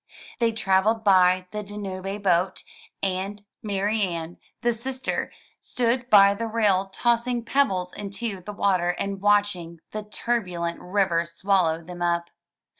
[0.39, 2.63] They traveled by the Danube boat,
[3.03, 9.77] and Marianne, the sister, stood by the rail tossing pebbles into the water and watching
[9.91, 12.31] the tur bulent river swallow them up.